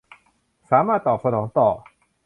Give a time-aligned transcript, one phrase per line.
[0.69, 1.69] สามารถตอบสนองต่อ